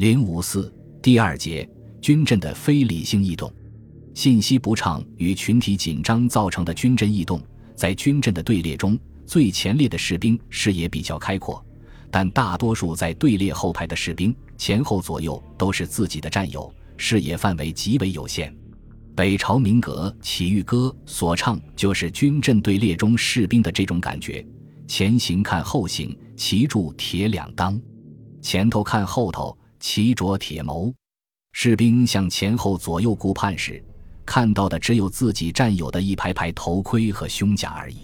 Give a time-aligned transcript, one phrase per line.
[0.00, 1.68] 零五四第二节
[2.00, 3.52] 军阵的非理性异动，
[4.14, 7.38] 信息不畅与群体紧张造成的军阵异动，
[7.76, 11.62] 在军阵的队列中，最前列的士兵视野比较开阔，
[12.10, 18.50] 但大多数在队列后排的士兵前后左右都是自己的战友，视野范围极为有限。
[19.14, 24.42] 北朝民歌《起义歌》所唱就是军阵队列中士兵的这种感觉：
[24.88, 27.78] 前行看后行，齐柱铁两当；
[28.40, 29.54] 前头看后头。
[29.80, 30.92] 齐着铁矛，
[31.52, 33.82] 士兵向前后左右顾盼时，
[34.26, 37.96] 看到的只有自己战友的一排排头盔和胸甲而已。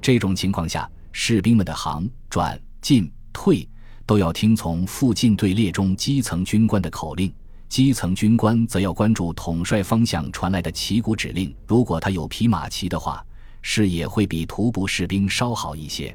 [0.00, 3.68] 这种情况下，士兵们的行、转、进、退
[4.06, 7.32] 都要听从附近队列中基层军官的口令，
[7.68, 11.54] 基层军官则要关注统帅方向传来的旗鼓指令。
[11.68, 13.24] 如果他有匹马骑的话，
[13.60, 16.12] 视野会比徒步士兵稍好一些；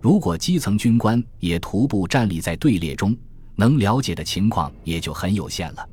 [0.00, 3.14] 如果基层军官也徒步站立在队列中，
[3.58, 5.88] 能了解的情况也就很有限了。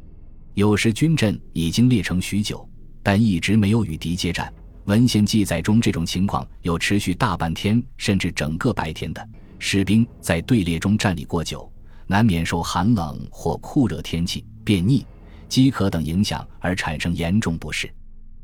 [0.54, 2.70] 有时军阵已经列成许久，
[3.02, 4.54] 但一直没有与敌接战。
[4.84, 9.30] 文献记载中，这种情况有持续大半天甚至整个白天的。
[9.58, 11.68] 士兵在队列中站立过久，
[12.05, 15.04] 难免受寒冷或酷热天气、便秘、
[15.49, 17.91] 饥渴等影响而产生严重不适。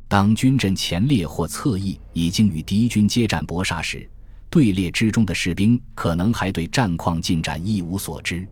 [0.08, 4.09] 当军阵前列或侧翼已经与敌军接战搏杀时，
[4.49, 8.47] 队列之中的士兵可能还对战况进展一无所知。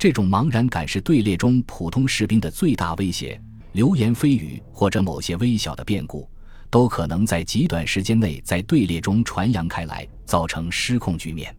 [0.00, 3.38] 这种茫然感是队列中普通士兵的最大威胁。
[3.72, 6.26] 流言蜚语或者某些微小的变故，
[6.70, 11.54] 都可能在极短时间内在队列中传扬开来，造成失控局面。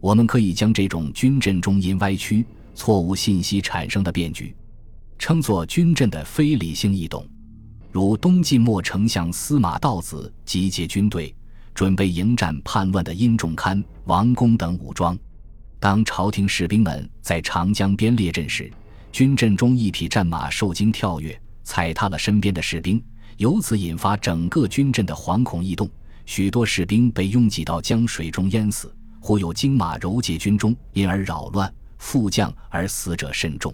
[0.00, 4.56] 我们可以将这种军阵中因歪曲、错误信息产生的变局，
[5.18, 7.28] 称作军阵的非理性异动。
[7.92, 11.36] 如东晋末丞相司马道子集结军队，
[11.74, 15.18] 准备迎战叛乱的殷仲堪、王公等武装。
[15.84, 18.72] 当朝廷士兵们在长江边列阵时，
[19.12, 23.04] 军阵中一匹战马受惊跳跃，踩踏了身边的士兵，
[23.36, 25.86] 由此引发整个军阵的惶恐异动，
[26.24, 33.70] 许多士兵被拥挤到江水中淹死，或有经马蹂躏军中，因而扰乱，副将而死者甚众。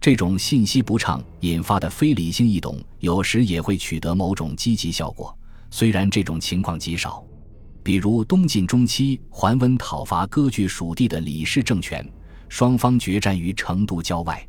[0.00, 5.32] 这种信息不畅引发的非理性异动，有时也会取得某种积极效果，
[5.70, 7.24] 虽然这种情况极少。
[7.86, 12.04] 比如东晋中期，桓温讨伐割据蜀地的李氏政权，
[12.48, 14.44] 双方决战于成都郊外。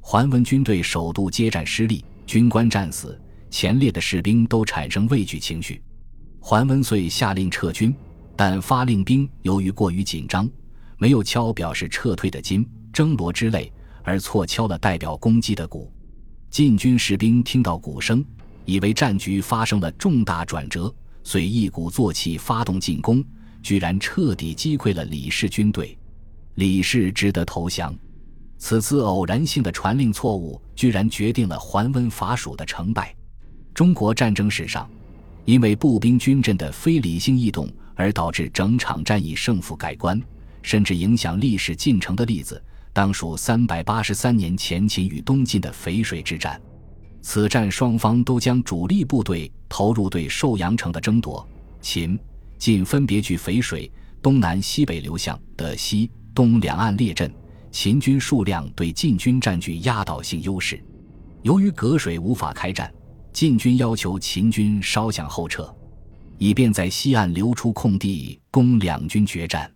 [0.00, 3.16] 桓温军队首度接战失利，军官战死，
[3.50, 5.80] 前列的士兵都产生畏惧情绪。
[6.40, 7.94] 桓温遂下令撤军，
[8.34, 10.50] 但发令兵由于过于紧张，
[10.98, 13.72] 没有敲表示撤退的金、征罗之类，
[14.02, 15.88] 而错敲了代表攻击的鼓。
[16.50, 18.24] 晋军士兵听到鼓声，
[18.64, 20.92] 以为战局发生了重大转折。
[21.24, 23.24] 遂一鼓作气发动进攻，
[23.62, 25.96] 居然彻底击溃了李氏军队。
[26.56, 27.94] 李氏只得投降。
[28.58, 33.14] 此次偶然性的传令错误，居然决定了桓温伐蜀的成败。
[33.74, 34.88] 中国战争史上，
[35.44, 40.20] 因为步兵军阵的非理性异动而导致整场战役胜负改观，
[40.62, 42.62] 甚至影响历史进程的例子，
[42.92, 46.60] 当属三百八十三年前秦与东晋的淝水之战。
[47.22, 51.48] 此战双方都将主力部队投入对寿阳城的争夺，
[51.80, 52.18] 秦、
[52.58, 53.90] 晋分别据淝水
[54.20, 57.32] 东南西北流向的西东两岸列阵，
[57.70, 60.82] 秦军数量对晋军占据压倒性优势。
[61.42, 62.92] 由于隔水无法开战，
[63.32, 65.72] 晋军要求秦军稍向后撤，
[66.38, 69.70] 以便在西岸留出空地供两军决战。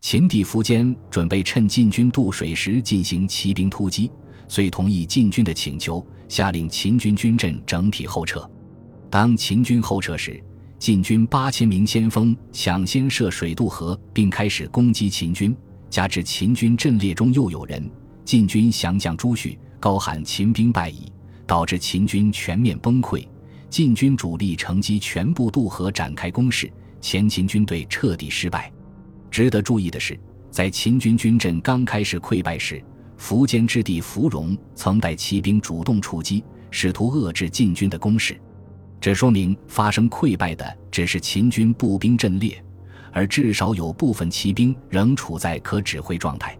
[0.00, 4.10] 秦帝苻坚准备趁晋军渡水时进行骑兵突击。
[4.50, 8.50] 遂同意晋军的请求，下令秦军军阵整体后撤。
[9.08, 10.42] 当秦军后撤时，
[10.76, 15.56] 晋军八千名先锋抢先涉水渡河，并开始攻击秦军。
[15.88, 17.88] 加之秦军阵列中又有人，
[18.24, 21.12] 晋军降将朱旭高喊“秦兵败矣”，
[21.46, 23.24] 导致秦军全面崩溃。
[23.68, 26.68] 晋军主力乘机全部渡河展开攻势，
[27.00, 28.68] 前秦军队彻底失败。
[29.30, 30.18] 值得注意的是，
[30.50, 32.82] 在秦军军阵刚开始溃败时，
[33.20, 38.40] 苻坚之弟苻融曾带骑兵主动出击，试图遏制晋军的攻势。
[38.98, 42.64] 这说明发生溃败的只是秦军步兵阵列，
[43.12, 46.58] 而至少有部分骑兵仍处在可指挥状态。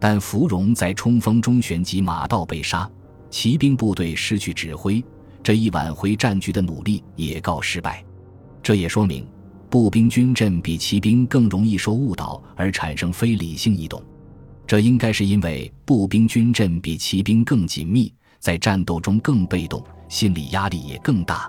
[0.00, 2.90] 但芙蓉在冲锋中旋即马到被杀，
[3.30, 5.02] 骑兵部队失去指挥，
[5.40, 8.04] 这一挽回战局的努力也告失败。
[8.60, 9.24] 这也说明，
[9.70, 14.02] 步兵军阵比骑兵更容易受误导而产生非理性移动。
[14.72, 21.46] 这应该是因为步兵军阵比骑兵更紧密，在战斗中更被动，心理压力也更大。